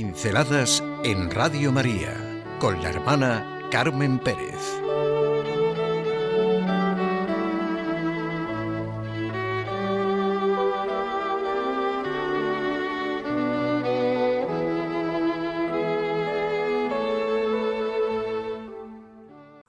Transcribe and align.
Pinceladas 0.00 0.84
en 1.02 1.28
Radio 1.28 1.72
María 1.72 2.14
con 2.60 2.80
la 2.80 2.90
hermana 2.90 3.68
Carmen 3.68 4.20
Pérez. 4.20 4.54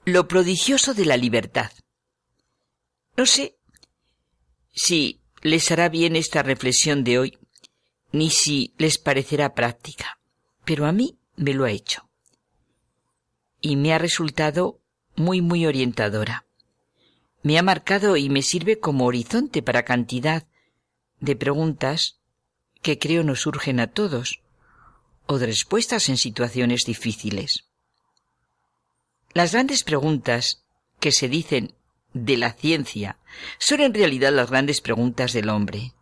Lo 0.05 0.27
prodigioso 0.27 0.93
de 0.93 1.05
la 1.05 1.17
libertad. 1.17 1.71
No 3.17 3.25
sé 3.25 3.57
si 4.75 5.23
les 5.41 5.71
hará 5.71 5.89
bien 5.89 6.15
esta 6.15 6.43
reflexión 6.43 7.03
de 7.03 7.17
hoy, 7.17 7.39
ni 8.11 8.29
si 8.29 8.75
les 8.77 8.99
parecerá 8.99 9.55
práctica, 9.55 10.18
pero 10.65 10.85
a 10.85 10.91
mí 10.91 11.17
me 11.35 11.53
lo 11.53 11.65
ha 11.65 11.71
hecho. 11.71 12.09
Y 13.61 13.75
me 13.75 13.93
ha 13.93 13.97
resultado 13.97 14.79
muy, 15.15 15.41
muy 15.41 15.65
orientadora. 15.65 16.45
Me 17.41 17.57
ha 17.57 17.63
marcado 17.63 18.17
y 18.17 18.29
me 18.29 18.41
sirve 18.41 18.79
como 18.79 19.05
horizonte 19.05 19.61
para 19.61 19.85
cantidad 19.85 20.47
de 21.19 21.35
preguntas 21.35 22.19
que 22.81 22.97
creo 22.97 23.23
nos 23.23 23.41
surgen 23.41 23.79
a 23.79 23.87
todos, 23.87 24.41
o 25.25 25.37
de 25.37 25.45
respuestas 25.45 26.09
en 26.09 26.17
situaciones 26.17 26.85
difíciles. 26.85 27.65
Las 29.33 29.51
grandes 29.51 29.83
preguntas 29.83 30.63
que 30.99 31.11
se 31.11 31.29
dicen 31.29 31.75
de 32.13 32.37
la 32.37 32.53
ciencia 32.53 33.19
son 33.59 33.81
en 33.81 33.93
realidad 33.93 34.33
las 34.33 34.49
grandes 34.49 34.81
preguntas 34.81 35.33
del 35.33 35.49
hombre. 35.49 35.93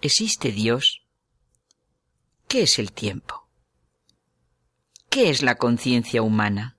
¿Existe 0.00 0.52
Dios? 0.52 1.02
¿Qué 2.48 2.62
es 2.62 2.78
el 2.78 2.92
tiempo? 2.92 3.46
¿Qué 5.10 5.28
es 5.28 5.42
la 5.42 5.56
conciencia 5.56 6.22
humana? 6.22 6.78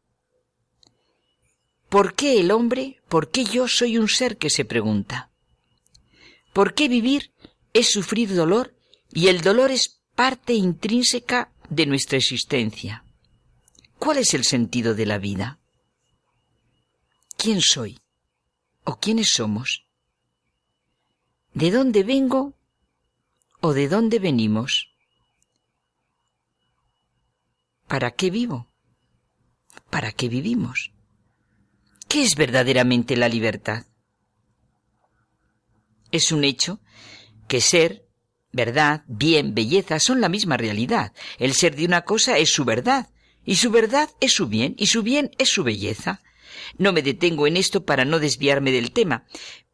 ¿Por 1.90 2.16
qué 2.16 2.40
el 2.40 2.50
hombre, 2.50 3.00
por 3.08 3.30
qué 3.30 3.46
yo 3.46 3.68
soy 3.68 4.00
un 4.00 4.08
ser 4.08 4.38
que 4.38 4.50
se 4.50 4.66
pregunta? 4.66 5.30
¿Por 6.54 6.74
qué 6.74 6.88
vivir 6.88 7.34
es 7.74 7.92
sufrir 7.92 8.34
dolor 8.34 8.76
y 9.12 9.28
el 9.28 9.42
dolor 9.42 9.70
es 9.70 10.02
parte 10.16 10.54
intrínseca 10.54 11.52
de 11.70 11.86
nuestra 11.86 12.18
existencia? 12.18 13.04
¿Cuál 14.00 14.18
es 14.18 14.34
el 14.34 14.46
sentido 14.46 14.96
de 14.96 15.06
la 15.06 15.20
vida? 15.20 15.60
¿Quién 17.38 17.62
soy? 17.62 18.00
¿O 18.86 19.00
quiénes 19.00 19.30
somos? 19.30 19.86
¿De 21.54 21.70
dónde 21.70 22.02
vengo 22.04 22.56
o 23.62 23.74
de 23.74 23.88
dónde 23.88 24.18
venimos? 24.18 24.89
¿Para 27.90 28.12
qué 28.12 28.30
vivo? 28.30 28.68
¿Para 29.90 30.12
qué 30.12 30.30
vivimos? 30.30 30.92
¿Qué 32.08 32.22
es 32.22 32.36
verdaderamente 32.36 33.18
la 33.18 33.28
libertad? 33.28 33.88
Es 36.12 36.32
un 36.32 36.44
hecho 36.44 36.82
que 37.48 37.62
ser, 37.62 38.06
verdad, 38.52 39.04
bien, 39.08 39.56
belleza 39.56 40.00
son 40.00 40.22
la 40.22 40.30
misma 40.30 40.56
realidad. 40.56 41.14
El 41.40 41.56
ser 41.56 41.76
de 41.76 41.86
una 41.86 42.04
cosa 42.04 42.38
es 42.38 42.54
su 42.54 42.64
verdad, 42.64 43.10
y 43.44 43.56
su 43.56 43.72
verdad 43.72 44.08
es 44.20 44.34
su 44.34 44.46
bien, 44.46 44.76
y 44.78 44.86
su 44.86 45.02
bien 45.02 45.32
es 45.40 45.50
su 45.50 45.64
belleza. 45.64 46.22
No 46.78 46.94
me 46.94 47.02
detengo 47.02 47.48
en 47.48 47.58
esto 47.58 47.86
para 47.86 48.06
no 48.06 48.20
desviarme 48.20 48.72
del 48.72 48.92
tema, 48.92 49.26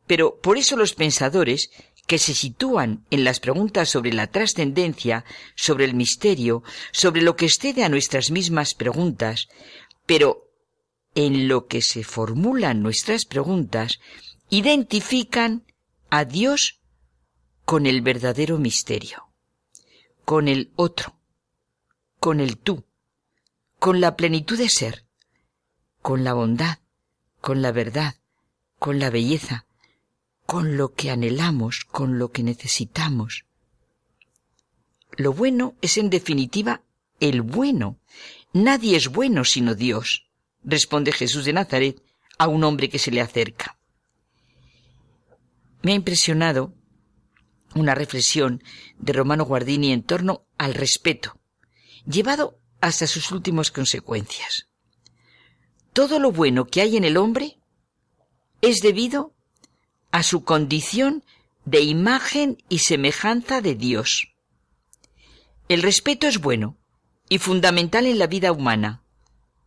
pero 0.08 0.40
por 0.40 0.58
eso 0.58 0.78
los 0.78 0.94
pensadores 0.94 1.70
que 2.08 2.20
se 2.20 2.34
sitúan 2.34 3.06
en 3.10 3.24
las 3.24 3.40
preguntas 3.40 3.90
sobre 3.90 4.14
la 4.14 4.28
trascendencia, 4.28 5.26
sobre 5.56 5.86
el 5.86 5.96
misterio, 5.96 6.64
sobre 6.92 7.22
lo 7.22 7.36
que 7.36 7.46
excede 7.46 7.84
a 7.84 7.90
nuestras 7.90 8.32
mismas 8.32 8.74
preguntas, 8.74 9.48
pero 10.06 10.52
en 11.16 11.48
lo 11.48 11.68
que 11.68 11.82
se 11.82 12.04
formulan 12.04 12.82
nuestras 12.82 13.26
preguntas, 13.26 14.00
identifican 14.50 15.64
a 16.10 16.26
Dios 16.26 16.82
con 17.64 17.88
el 17.88 18.02
verdadero 18.02 18.58
misterio, 18.60 19.28
con 20.24 20.48
el 20.48 20.72
otro, 20.76 21.16
con 22.20 22.40
el 22.40 22.58
tú, 22.58 22.86
con 23.80 24.02
la 24.02 24.16
plenitud 24.16 24.58
de 24.58 24.70
ser, 24.70 25.06
con 26.02 26.24
la 26.24 26.34
bondad, 26.34 26.80
con 27.42 27.62
la 27.62 27.72
verdad, 27.72 28.16
con 28.78 29.00
la 29.00 29.10
belleza, 29.10 29.66
con 30.46 30.78
lo 30.78 30.94
que 30.94 31.12
anhelamos, 31.12 31.86
con 31.86 32.20
lo 32.20 32.32
que 32.32 32.44
necesitamos. 32.44 33.46
Lo 35.18 35.34
bueno 35.34 35.76
es 35.82 35.98
en 35.98 36.10
definitiva 36.10 36.82
el 37.20 37.42
bueno. 37.42 38.00
Nadie 38.54 38.98
es 38.98 39.10
bueno 39.10 39.44
sino 39.46 39.76
Dios, 39.76 40.28
responde 40.64 41.12
Jesús 41.12 41.46
de 41.46 41.54
Nazaret 41.54 42.02
a 42.38 42.48
un 42.48 42.64
hombre 42.64 42.90
que 42.90 43.00
se 43.00 43.12
le 43.12 43.22
acerca. 43.22 43.78
Me 45.82 45.92
ha 45.92 45.96
impresionado 45.96 46.74
una 47.76 47.94
reflexión 47.94 48.64
de 48.98 49.14
Romano 49.14 49.46
Guardini 49.46 49.92
en 49.92 50.04
torno 50.04 50.46
al 50.58 50.74
respeto, 50.74 51.38
llevado 52.06 52.60
hasta 52.82 53.08
sus 53.08 53.32
últimas 53.32 53.72
consecuencias. 53.72 54.68
Todo 55.94 56.20
lo 56.20 56.32
bueno 56.32 56.66
que 56.66 56.82
hay 56.82 56.98
en 56.98 57.04
el 57.04 57.18
hombre 57.18 57.60
es 58.62 58.82
debido 58.82 59.35
a 60.16 60.24
su 60.24 60.46
condición 60.46 61.26
de 61.66 61.82
imagen 61.82 62.64
y 62.70 62.80
semejanza 62.80 63.60
de 63.60 63.76
Dios. 63.76 64.30
El 65.68 65.82
respeto 65.82 66.26
es 66.26 66.40
bueno 66.40 66.78
y 67.28 67.38
fundamental 67.38 68.06
en 68.06 68.18
la 68.18 68.28
vida 68.28 68.54
humana. 68.54 69.04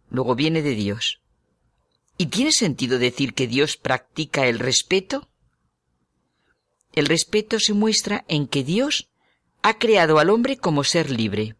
Luego 0.08 0.34
viene 0.34 0.62
de 0.62 0.74
Dios. 0.74 1.20
¿Y 2.16 2.28
tiene 2.28 2.52
sentido 2.52 2.98
decir 2.98 3.34
que 3.34 3.46
Dios 3.46 3.76
practica 3.76 4.46
el 4.46 4.58
respeto? 4.58 5.28
El 6.94 7.04
respeto 7.04 7.60
se 7.60 7.74
muestra 7.74 8.24
en 8.26 8.48
que 8.48 8.64
Dios 8.64 9.10
ha 9.60 9.78
creado 9.78 10.18
al 10.18 10.30
hombre 10.30 10.56
como 10.56 10.82
ser 10.82 11.10
libre. 11.10 11.56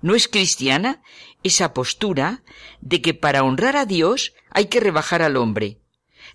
¿No 0.00 0.14
es 0.14 0.26
cristiana 0.26 1.02
esa 1.42 1.74
postura 1.74 2.42
de 2.80 3.02
que 3.02 3.12
para 3.12 3.42
honrar 3.44 3.76
a 3.76 3.84
Dios 3.84 4.32
hay 4.48 4.68
que 4.68 4.80
rebajar 4.80 5.20
al 5.20 5.36
hombre, 5.36 5.83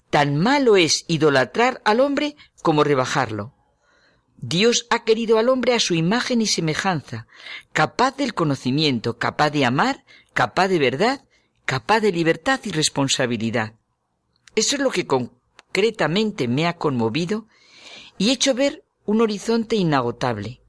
Tan 0.10 0.38
malo 0.38 0.76
es 0.76 1.06
idolatrar 1.08 1.82
al 1.86 2.00
hombre 2.00 2.36
como 2.62 2.84
rebajarlo. 2.84 3.54
Dios 4.38 4.88
ha 4.90 5.04
querido 5.04 5.38
al 5.38 5.50
hombre 5.50 5.74
a 5.74 5.80
su 5.80 5.94
imagen 5.94 6.42
y 6.42 6.48
semejanza, 6.48 7.28
capaz 7.74 8.16
del 8.16 8.34
conocimiento, 8.34 9.18
capaz 9.18 9.50
de 9.50 9.66
amar, 9.66 10.06
capaz 10.34 10.70
de 10.70 10.80
verdad, 10.80 11.26
capaz 11.66 12.00
de 12.00 12.12
libertad 12.12 12.60
y 12.64 12.72
responsabilidad. 12.72 13.76
Eso 14.56 14.76
es 14.76 14.82
lo 14.82 14.92
que 14.92 15.06
concretamente 15.06 16.48
me 16.48 16.68
ha 16.68 16.78
conmovido 16.78 17.48
y 18.18 18.32
hecho 18.32 18.54
ver 18.54 18.84
un 19.06 19.22
horizonte 19.22 19.76
inagotable, 19.76 20.62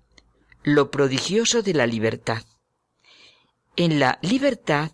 lo 0.63 0.91
prodigioso 0.91 1.63
de 1.63 1.75
la 1.75 1.87
libertad. 1.87 2.43
En 3.77 4.01
la 4.01 4.19
libertad 4.21 4.93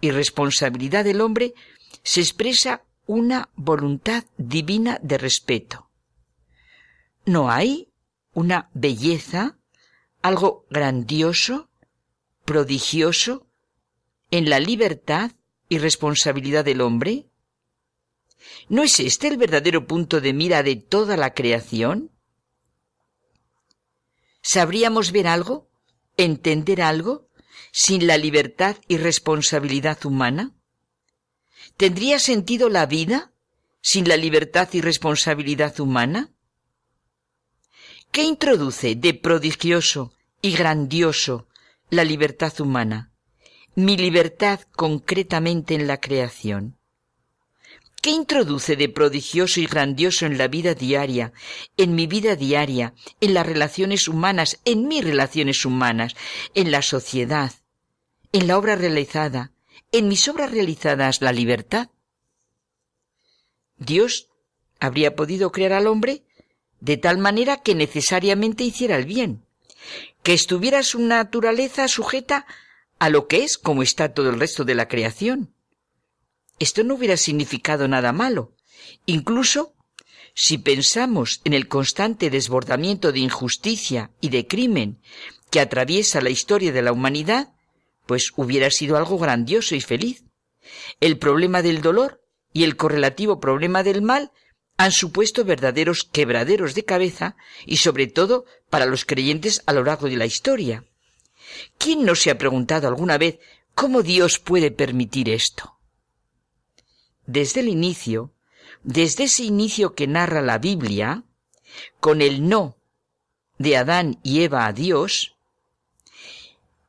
y 0.00 0.10
responsabilidad 0.10 1.04
del 1.04 1.20
hombre 1.20 1.54
se 2.02 2.20
expresa 2.20 2.82
una 3.08 3.48
voluntad 3.56 4.24
divina 4.36 5.00
de 5.02 5.16
respeto. 5.16 5.88
¿No 7.24 7.50
hay 7.50 7.90
una 8.34 8.68
belleza, 8.74 9.58
algo 10.20 10.66
grandioso, 10.68 11.70
prodigioso, 12.44 13.46
en 14.30 14.50
la 14.50 14.60
libertad 14.60 15.32
y 15.70 15.78
responsabilidad 15.78 16.66
del 16.66 16.82
hombre? 16.82 17.30
¿No 18.68 18.82
es 18.82 19.00
este 19.00 19.28
el 19.28 19.38
verdadero 19.38 19.86
punto 19.86 20.20
de 20.20 20.34
mira 20.34 20.62
de 20.62 20.76
toda 20.76 21.16
la 21.16 21.32
creación? 21.32 22.10
¿Sabríamos 24.42 25.12
ver 25.12 25.28
algo, 25.28 25.70
entender 26.18 26.82
algo, 26.82 27.30
sin 27.72 28.06
la 28.06 28.18
libertad 28.18 28.76
y 28.86 28.98
responsabilidad 28.98 30.04
humana? 30.04 30.57
¿Tendría 31.76 32.18
sentido 32.18 32.68
la 32.68 32.86
vida 32.86 33.32
sin 33.80 34.08
la 34.08 34.16
libertad 34.16 34.68
y 34.72 34.80
responsabilidad 34.80 35.78
humana? 35.80 36.32
¿Qué 38.10 38.22
introduce 38.22 38.94
de 38.94 39.14
prodigioso 39.14 40.12
y 40.40 40.52
grandioso 40.52 41.46
la 41.90 42.04
libertad 42.04 42.58
humana? 42.60 43.12
Mi 43.74 43.96
libertad 43.96 44.60
concretamente 44.72 45.74
en 45.74 45.86
la 45.86 46.00
creación. 46.00 46.78
¿Qué 48.00 48.10
introduce 48.10 48.76
de 48.76 48.88
prodigioso 48.88 49.60
y 49.60 49.66
grandioso 49.66 50.24
en 50.24 50.38
la 50.38 50.48
vida 50.48 50.74
diaria, 50.74 51.32
en 51.76 51.94
mi 51.94 52.06
vida 52.06 52.36
diaria, 52.36 52.94
en 53.20 53.34
las 53.34 53.46
relaciones 53.46 54.08
humanas, 54.08 54.60
en 54.64 54.86
mis 54.86 55.04
relaciones 55.04 55.64
humanas, 55.64 56.14
en 56.54 56.70
la 56.70 56.82
sociedad, 56.82 57.52
en 58.32 58.46
la 58.46 58.56
obra 58.56 58.76
realizada, 58.76 59.52
en 59.92 60.08
mis 60.08 60.28
obras 60.28 60.50
realizadas 60.50 61.22
la 61.22 61.32
libertad? 61.32 61.90
Dios 63.76 64.28
habría 64.80 65.14
podido 65.14 65.52
crear 65.52 65.72
al 65.72 65.86
hombre 65.86 66.24
de 66.80 66.96
tal 66.96 67.18
manera 67.18 67.62
que 67.62 67.74
necesariamente 67.74 68.64
hiciera 68.64 68.96
el 68.96 69.04
bien, 69.04 69.44
que 70.22 70.32
estuviera 70.32 70.82
su 70.82 71.00
naturaleza 71.00 71.88
sujeta 71.88 72.46
a 72.98 73.08
lo 73.08 73.26
que 73.26 73.44
es 73.44 73.58
como 73.58 73.82
está 73.82 74.12
todo 74.12 74.30
el 74.30 74.40
resto 74.40 74.64
de 74.64 74.74
la 74.74 74.88
creación. 74.88 75.54
Esto 76.58 76.82
no 76.82 76.94
hubiera 76.94 77.16
significado 77.16 77.86
nada 77.88 78.12
malo. 78.12 78.52
Incluso 79.06 79.74
si 80.34 80.58
pensamos 80.58 81.40
en 81.44 81.52
el 81.52 81.68
constante 81.68 82.30
desbordamiento 82.30 83.12
de 83.12 83.20
injusticia 83.20 84.10
y 84.20 84.28
de 84.28 84.46
crimen 84.46 85.00
que 85.50 85.60
atraviesa 85.60 86.20
la 86.20 86.30
historia 86.30 86.72
de 86.72 86.82
la 86.82 86.92
humanidad, 86.92 87.54
pues 88.08 88.32
hubiera 88.36 88.70
sido 88.70 88.96
algo 88.96 89.18
grandioso 89.18 89.74
y 89.74 89.82
feliz. 89.82 90.24
El 90.98 91.18
problema 91.18 91.60
del 91.60 91.82
dolor 91.82 92.24
y 92.54 92.64
el 92.64 92.74
correlativo 92.74 93.38
problema 93.38 93.82
del 93.82 94.00
mal 94.00 94.32
han 94.78 94.92
supuesto 94.92 95.44
verdaderos 95.44 96.04
quebraderos 96.04 96.74
de 96.74 96.86
cabeza 96.86 97.36
y 97.66 97.76
sobre 97.76 98.06
todo 98.06 98.46
para 98.70 98.86
los 98.86 99.04
creyentes 99.04 99.62
a 99.66 99.74
lo 99.74 99.84
largo 99.84 100.08
de 100.08 100.16
la 100.16 100.24
historia. 100.24 100.86
¿Quién 101.76 102.06
no 102.06 102.14
se 102.14 102.30
ha 102.30 102.38
preguntado 102.38 102.88
alguna 102.88 103.18
vez 103.18 103.40
cómo 103.74 104.02
Dios 104.02 104.38
puede 104.38 104.70
permitir 104.70 105.28
esto? 105.28 105.78
Desde 107.26 107.60
el 107.60 107.68
inicio, 107.68 108.32
desde 108.84 109.24
ese 109.24 109.44
inicio 109.44 109.94
que 109.94 110.06
narra 110.06 110.40
la 110.40 110.56
Biblia, 110.56 111.24
con 112.00 112.22
el 112.22 112.48
no 112.48 112.78
de 113.58 113.76
Adán 113.76 114.18
y 114.22 114.44
Eva 114.44 114.64
a 114.64 114.72
Dios, 114.72 115.37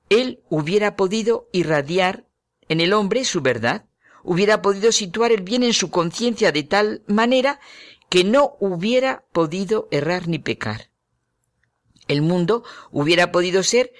él 0.09 0.41
hubiera 0.49 0.95
podido 0.95 1.47
irradiar 1.51 2.25
en 2.67 2.81
el 2.81 2.93
hombre 2.93 3.25
su 3.25 3.41
verdad, 3.41 3.85
hubiera 4.23 4.61
podido 4.61 4.91
situar 4.91 5.31
el 5.31 5.41
bien 5.41 5.63
en 5.63 5.73
su 5.73 5.89
conciencia 5.89 6.51
de 6.51 6.63
tal 6.63 7.03
manera 7.07 7.59
que 8.09 8.23
no 8.23 8.57
hubiera 8.59 9.23
podido 9.31 9.87
errar 9.91 10.27
ni 10.27 10.39
pecar. 10.39 10.89
El 12.07 12.21
mundo 12.21 12.63
hubiera 12.91 13.31
podido 13.31 13.63
ser 13.63 13.93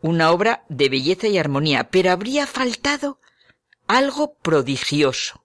una 0.00 0.32
obra 0.32 0.64
de 0.68 0.88
belleza 0.88 1.28
y 1.28 1.38
armonía, 1.38 1.90
pero 1.90 2.10
habría 2.10 2.46
faltado 2.46 3.20
algo 3.86 4.34
prodigioso. 4.34 5.44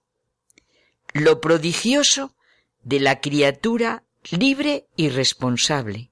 Lo 1.12 1.40
prodigioso 1.40 2.34
de 2.82 3.00
la 3.00 3.20
criatura 3.20 4.04
libre 4.30 4.88
y 4.96 5.10
responsable, 5.10 6.10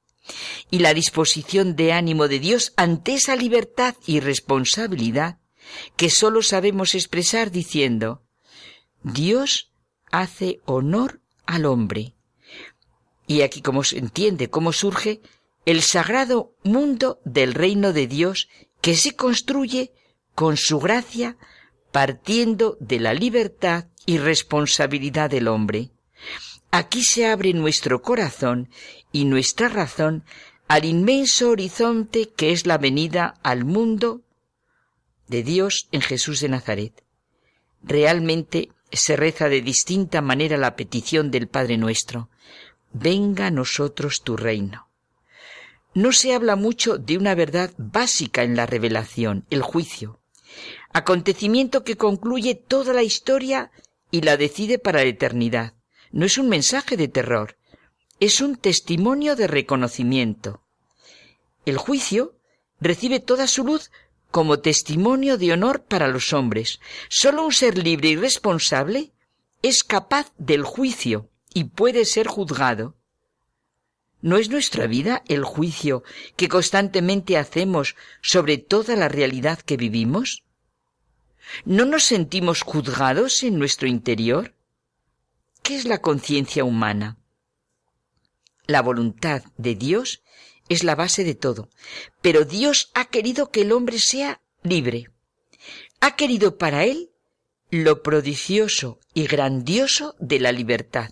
y 0.71 0.79
la 0.81 0.95
disposición 0.95 1.77
de 1.77 1.93
ánimo 1.93 2.29
de 2.29 2.39
Dios 2.39 2.73
ante 2.77 3.15
esa 3.15 3.37
libertad 3.37 3.95
y 4.07 4.21
responsabilidad 4.21 5.39
que 5.97 6.11
sólo 6.11 6.43
sabemos 6.43 6.95
expresar 6.95 7.51
diciendo, 7.51 8.23
Dios 9.03 9.73
hace 10.11 10.61
honor 10.65 11.21
al 11.47 11.67
hombre. 11.67 12.15
Y 13.27 13.43
aquí 13.43 13.63
como 13.63 13.83
se 13.85 13.99
entiende 13.99 14.51
cómo 14.51 14.73
surge 14.73 15.21
el 15.65 15.83
sagrado 15.83 16.55
mundo 16.63 17.21
del 17.25 17.55
reino 17.55 17.93
de 17.93 18.07
Dios 18.07 18.49
que 18.81 18.95
se 18.97 19.17
construye 19.17 19.93
con 20.35 20.57
su 20.57 20.79
gracia 20.79 21.37
partiendo 21.91 22.77
de 22.79 23.01
la 23.01 23.15
libertad 23.15 23.87
y 24.05 24.19
responsabilidad 24.19 25.31
del 25.31 25.49
hombre. 25.49 25.91
Aquí 26.79 27.03
se 27.03 27.25
abre 27.25 27.55
nuestro 27.55 28.03
corazón 28.03 28.69
y 29.11 29.25
nuestra 29.25 29.71
razón 29.71 30.25
al 30.69 30.85
inmenso 30.85 31.49
horizonte 31.49 32.29
que 32.29 32.53
es 32.53 32.67
la 32.67 32.77
venida 32.77 33.33
al 33.43 33.65
mundo 33.65 34.21
de 35.27 35.43
Dios 35.43 35.89
en 35.91 36.03
Jesús 36.03 36.41
de 36.41 36.51
Nazaret. 36.51 37.03
Realmente 37.83 38.73
se 38.93 39.17
reza 39.17 39.49
de 39.49 39.63
distinta 39.63 40.21
manera 40.21 40.59
la 40.59 40.77
petición 40.77 41.31
del 41.31 41.49
Padre 41.49 41.79
nuestro. 41.79 42.29
Venga 42.93 43.47
a 43.47 43.51
nosotros 43.51 44.21
tu 44.21 44.37
reino. 44.37 44.87
No 45.95 46.13
se 46.13 46.35
habla 46.35 46.57
mucho 46.57 46.99
de 46.99 47.17
una 47.17 47.35
verdad 47.35 47.73
básica 47.79 48.43
en 48.43 48.55
la 48.55 48.67
revelación, 48.67 49.47
el 49.49 49.63
juicio, 49.63 50.21
acontecimiento 50.93 51.85
que 51.85 51.97
concluye 51.97 52.55
toda 52.55 52.93
la 52.93 53.03
historia 53.03 53.71
y 54.11 54.21
la 54.21 54.37
decide 54.37 54.79
para 54.79 54.99
la 54.99 55.07
eternidad. 55.07 55.76
No 56.17 56.25
es 56.25 56.39
un 56.39 56.49
mensaje 56.49 56.97
de 56.97 57.09
terror, 57.09 57.59
es 58.21 58.41
un 58.41 58.57
testimonio 58.57 59.37
de 59.37 59.47
reconocimiento. 59.47 60.63
El 61.67 61.77
juicio 61.77 62.39
recibe 62.81 63.21
toda 63.21 63.47
su 63.47 63.65
luz 63.65 63.91
como 64.31 64.61
testimonio 64.61 65.37
de 65.37 65.53
honor 65.53 65.85
para 65.85 66.09
los 66.09 66.33
hombres. 66.33 66.81
Solo 67.11 67.45
un 67.45 67.53
ser 67.53 67.77
libre 67.77 68.09
y 68.09 68.17
responsable 68.17 69.13
es 69.61 69.85
capaz 69.85 70.33
del 70.39 70.63
juicio 70.63 71.29
y 71.53 71.65
puede 71.65 72.07
ser 72.07 72.29
juzgado. 72.29 72.97
¿No 74.23 74.39
es 74.39 74.49
nuestra 74.49 74.87
vida 74.87 75.23
el 75.29 75.45
juicio 75.45 76.03
que 76.37 76.49
constantemente 76.49 77.37
hacemos 77.37 77.95
sobre 78.23 78.57
toda 78.57 78.97
la 78.97 79.11
realidad 79.11 79.59
que 79.59 79.77
vivimos? 79.77 80.45
¿No 81.67 81.85
nos 81.85 82.05
sentimos 82.05 82.63
juzgados 82.63 83.43
en 83.43 83.59
nuestro 83.59 83.87
interior? 83.87 84.56
¿Qué 85.67 85.75
es 85.75 85.85
la 85.85 85.99
conciencia 85.99 86.63
humana? 86.63 87.19
La 88.69 88.83
voluntad 88.83 89.43
de 89.57 89.75
Dios 89.75 90.23
es 90.69 90.85
la 90.85 90.95
base 90.95 91.25
de 91.25 91.35
todo. 91.35 91.71
Pero 92.23 92.45
Dios 92.45 92.93
ha 92.95 93.07
querido 93.07 93.51
que 93.51 93.63
el 93.63 93.73
hombre 93.73 93.99
sea 93.99 94.41
libre. 94.63 95.11
Ha 95.99 96.15
querido 96.15 96.57
para 96.57 96.85
él 96.85 97.11
lo 97.71 98.05
prodigioso 98.05 99.01
y 99.13 99.27
grandioso 99.27 100.15
de 100.21 100.39
la 100.39 100.53
libertad. 100.53 101.11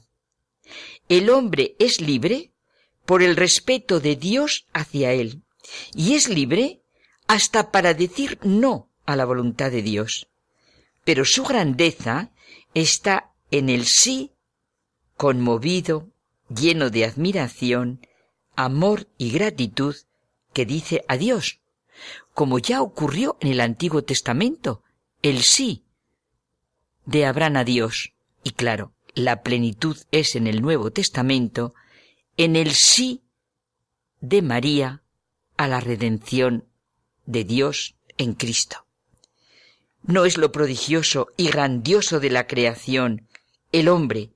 El 1.08 1.30
hombre 1.30 1.74
es 1.80 2.00
libre 2.00 2.52
por 3.06 3.24
el 3.24 3.34
respeto 3.34 3.98
de 3.98 4.14
Dios 4.14 4.68
hacia 4.72 5.10
él, 5.10 5.42
y 5.96 6.14
es 6.14 6.28
libre 6.28 6.80
hasta 7.26 7.72
para 7.72 7.92
decir 7.92 8.38
no 8.44 8.88
a 9.04 9.16
la 9.16 9.24
voluntad 9.24 9.72
de 9.72 9.82
Dios. 9.82 10.28
Pero 11.02 11.24
su 11.24 11.42
grandeza 11.42 12.30
está 12.72 13.32
en 13.50 13.68
el 13.68 13.86
sí 13.86 14.30
conmovido, 15.16 16.08
lleno 16.49 16.90
de 16.90 17.05
admiración, 17.05 18.06
amor 18.56 19.08
y 19.19 19.31
gratitud 19.31 19.96
que 20.52 20.66
dice 20.66 21.05
a 21.08 21.16
Dios, 21.16 21.61
como 22.32 22.58
ya 22.58 22.82
ocurrió 22.82 23.37
en 23.40 23.49
el 23.49 23.61
Antiguo 23.61 24.02
Testamento, 24.02 24.82
el 25.22 25.43
sí 25.43 25.84
de 27.06 27.26
Abraham 27.26 27.56
a 27.56 27.64
Dios. 27.64 28.12
Y 28.43 28.50
claro, 28.50 28.93
la 29.14 29.43
plenitud 29.43 29.96
es 30.10 30.34
en 30.34 30.46
el 30.46 30.60
Nuevo 30.60 30.91
Testamento, 30.91 31.74
en 32.36 32.56
el 32.56 32.72
sí 32.72 33.22
de 34.20 34.43
María 34.43 35.03
a 35.56 35.69
la 35.69 35.81
redención 35.81 36.67
de 37.27 37.44
Dios 37.44 37.96
en 38.19 38.34
Cristo. 38.34 38.86
No 40.03 40.24
es 40.24 40.36
lo 40.36 40.53
prodigioso 40.53 41.29
y 41.36 41.48
grandioso 41.48 42.20
de 42.20 42.31
la 42.31 42.46
creación, 42.46 43.29
el 43.72 43.88
hombre, 43.88 44.33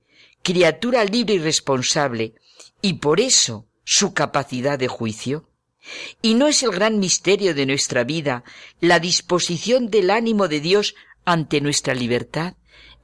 criatura 0.49 1.05
libre 1.05 1.35
y 1.35 1.37
responsable, 1.37 2.33
y 2.81 2.93
por 2.93 3.19
eso 3.19 3.67
su 3.83 4.15
capacidad 4.15 4.79
de 4.79 4.87
juicio? 4.87 5.47
¿Y 6.23 6.33
no 6.33 6.47
es 6.47 6.63
el 6.63 6.71
gran 6.71 6.97
misterio 6.97 7.53
de 7.53 7.67
nuestra 7.67 8.03
vida 8.03 8.43
la 8.79 8.99
disposición 8.99 9.91
del 9.91 10.09
ánimo 10.09 10.47
de 10.47 10.59
Dios 10.59 10.95
ante 11.23 11.61
nuestra 11.61 11.93
libertad? 11.93 12.55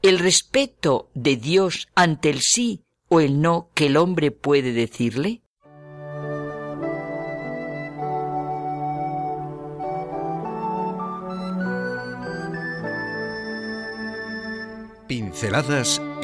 ¿El 0.01 0.17
respeto 0.17 1.11
de 1.13 1.35
Dios 1.35 1.87
ante 1.93 2.31
el 2.31 2.41
sí 2.41 2.81
o 3.09 3.19
el 3.19 3.39
no 3.41 3.69
que 3.75 3.85
el 3.85 3.97
hombre 3.97 4.31
puede 4.31 4.73
decirle? 4.73 5.43
Pinceladas 15.07 16.01